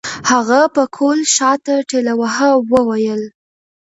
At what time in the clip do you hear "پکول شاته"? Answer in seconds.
0.75-1.75